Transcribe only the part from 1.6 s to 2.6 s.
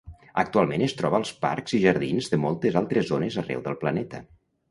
i jardins de